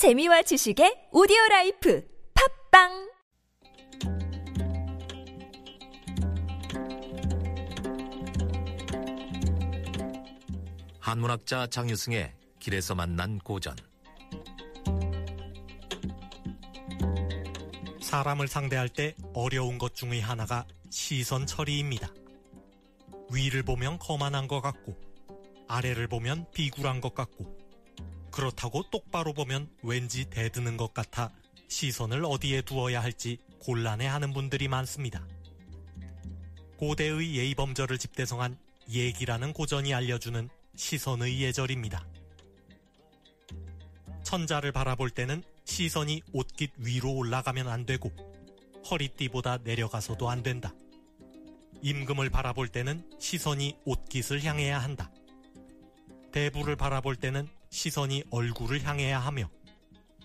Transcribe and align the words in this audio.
재미와 0.00 0.40
지식의 0.40 1.08
오디오 1.12 1.36
라이프 1.50 2.02
팟빵 2.72 3.10
한문학자 11.00 11.66
장유승의 11.66 12.32
길에서 12.60 12.94
만난 12.94 13.38
고전 13.40 13.76
사람을 18.00 18.48
상대할 18.48 18.88
때 18.88 19.14
어려운 19.34 19.76
것 19.76 19.94
중의 19.94 20.22
하나가 20.22 20.66
시선 20.88 21.44
처리입니다. 21.44 22.08
위를 23.30 23.62
보면 23.62 23.98
거만한 23.98 24.48
것 24.48 24.62
같고, 24.62 24.96
아래를 25.68 26.08
보면 26.08 26.46
비굴한 26.54 27.02
것 27.02 27.14
같고, 27.14 27.59
그렇다고 28.30 28.82
똑바로 28.90 29.32
보면 29.32 29.68
왠지 29.82 30.28
대드는 30.30 30.76
것 30.76 30.94
같아 30.94 31.30
시선을 31.68 32.24
어디에 32.24 32.62
두어야 32.62 33.02
할지 33.02 33.38
곤란해하는 33.60 34.32
분들이 34.32 34.68
많습니다. 34.68 35.26
고대의 36.76 37.36
예의범절을 37.36 37.98
집대성한 37.98 38.56
예기라는 38.90 39.52
고전이 39.52 39.94
알려주는 39.94 40.48
시선의 40.74 41.40
예절입니다. 41.42 42.06
천자를 44.22 44.72
바라볼 44.72 45.10
때는 45.10 45.42
시선이 45.64 46.22
옷깃 46.32 46.72
위로 46.78 47.12
올라가면 47.12 47.68
안 47.68 47.84
되고 47.84 48.10
허리띠보다 48.90 49.58
내려가서도 49.58 50.30
안 50.30 50.42
된다. 50.42 50.74
임금을 51.82 52.30
바라볼 52.30 52.68
때는 52.68 53.08
시선이 53.18 53.76
옷깃을 53.84 54.42
향해야 54.42 54.78
한다. 54.78 55.10
대부를 56.32 56.76
바라볼 56.76 57.16
때는 57.16 57.48
시선이 57.70 58.24
얼굴을 58.30 58.84
향해야 58.84 59.18
하며 59.18 59.48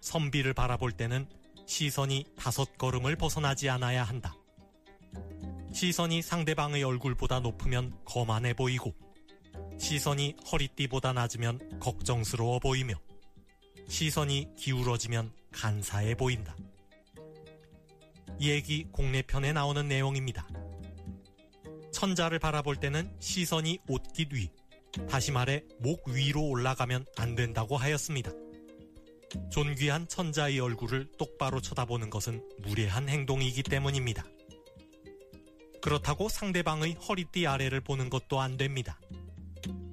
선비를 0.00 0.54
바라볼 0.54 0.92
때는 0.92 1.28
시선이 1.66 2.26
다섯 2.36 2.76
걸음을 2.78 3.16
벗어나지 3.16 3.68
않아야 3.68 4.04
한다. 4.04 4.34
시선이 5.72 6.22
상대방의 6.22 6.82
얼굴보다 6.82 7.40
높으면 7.40 7.96
거만해 8.04 8.54
보이고 8.54 8.94
시선이 9.78 10.36
허리띠보다 10.50 11.12
낮으면 11.12 11.80
걱정스러워 11.80 12.58
보이며 12.58 12.94
시선이 13.88 14.48
기울어지면 14.56 15.32
간사해 15.52 16.14
보인다. 16.16 16.56
얘기 18.40 18.84
공내편에 18.92 19.52
나오는 19.52 19.86
내용입니다. 19.86 20.46
천자를 21.92 22.38
바라볼 22.38 22.76
때는 22.76 23.14
시선이 23.18 23.80
옷깃 23.88 24.32
위, 24.32 24.50
다시 25.08 25.32
말해 25.32 25.64
목 25.78 26.08
위로 26.08 26.42
올라가면 26.48 27.06
안 27.16 27.34
된다고 27.34 27.76
하였습니다. 27.76 28.30
존귀한 29.50 30.08
천자의 30.08 30.58
얼굴을 30.58 31.12
똑바로 31.18 31.60
쳐다보는 31.60 32.10
것은 32.10 32.42
무례한 32.58 33.08
행동이기 33.08 33.62
때문입니다. 33.62 34.24
그렇다고 35.80 36.28
상대방의 36.28 36.94
허리띠 36.94 37.46
아래를 37.46 37.80
보는 37.80 38.10
것도 38.10 38.40
안 38.40 38.56
됩니다. 38.56 39.00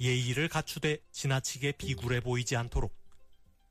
예의를 0.00 0.48
갖추되 0.48 0.98
지나치게 1.12 1.72
비굴해 1.72 2.20
보이지 2.20 2.56
않도록 2.56 2.94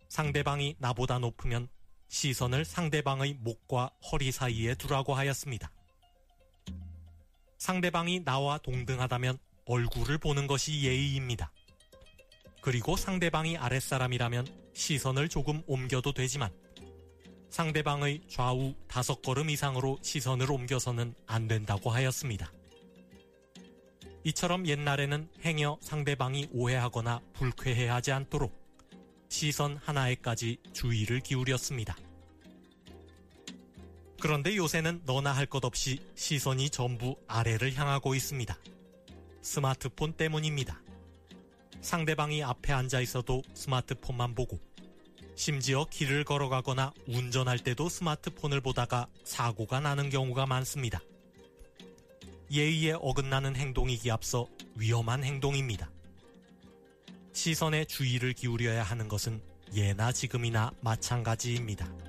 상대방이 0.08 0.75
나보다 0.80 1.20
높으면 1.20 1.67
시선을 2.08 2.66
상대방의 2.66 3.36
목과 3.40 3.92
허리 4.12 4.31
사이에 4.31 4.75
두라고 4.75 5.14
하였습니다. 5.14 5.72
상대방이 7.58 8.23
나와 8.23 8.58
동등하다면 8.58 9.38
얼굴을 9.70 10.17
보는 10.17 10.48
것이 10.48 10.81
예의입니다. 10.81 11.52
그리고 12.59 12.98
상대방이 12.98 13.56
아랫사람이라면 13.56 14.48
시선을 14.73 15.30
조금 15.30 15.62
옮겨도 15.67 16.12
되지만 16.14 16.52
상대방의 17.52 18.22
좌우 18.28 18.73
다섯 18.88 19.22
걸음 19.22 19.52
이상으로 19.52 20.00
시선을 20.02 20.52
옮겨서는 20.52 21.14
안 21.28 21.47
된다고 21.47 21.92
하였습니다. 21.92 22.52
이처럼 24.24 24.66
옛날에는 24.68 25.29
행여 25.46 25.78
상대방이 25.81 26.50
오해하거나 26.52 27.22
불쾌해하지 27.34 28.12
않도록 28.12 28.52
시선 29.29 29.78
하나에까지 29.78 30.58
주의를 30.74 31.19
기울였습니다. 31.19 31.96
그런데 34.19 34.58
요새는 34.58 35.03
너나 35.06 35.31
할 35.31 35.46
것 35.46 35.63
없이 35.63 36.00
시선이 36.16 36.72
전부 36.72 37.16
아래를 37.28 37.75
향하고 37.75 38.16
있습니다. 38.16 38.58
스마트폰 39.49 40.13
때문입니다. 40.13 40.79
상대방이 41.81 42.43
앞에 42.43 42.71
앉아 42.71 43.01
있어도 43.01 43.41
스마트폰만 43.55 44.35
보고 44.35 44.59
심지어 45.35 45.85
길을 45.85 46.23
걸어가거나 46.23 46.93
운전할 47.07 47.57
때도 47.57 47.89
스마트폰을 47.89 48.61
보다가 48.61 49.07
사고가 49.23 49.79
나는 49.79 50.11
경우가 50.11 50.45
많습니다. 50.45 51.01
예의에 52.51 52.93
어긋나는 53.01 53.55
행동이기 53.55 54.11
앞서 54.11 54.47
위험한 54.75 55.23
행동입니다. 55.23 55.89
시선에 57.33 57.85
주의를 57.85 58.33
기울여야 58.33 58.83
하는 58.83 59.07
것은 59.07 59.41
예나 59.73 60.11
지금이나 60.11 60.73
마찬가지입니다. 60.81 62.09